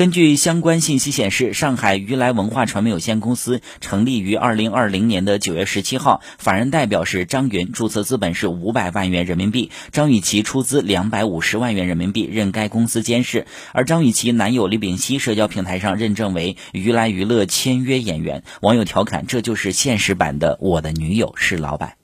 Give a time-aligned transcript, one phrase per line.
[0.00, 18.42] 根据相关信息显示，上海娱来文化传媒有限公司成立于二零二零年的九月十七号，法人代表是张云，注册资本是五百万元人民币，张雨绮出资两百五十万元人民币任该公司监事，而张雨绮男友李炳熙社交平台上认证为娱来娱乐签约演员。
[18.62, 21.96] 网友调侃：“这就是现实版的我的女友是老板。”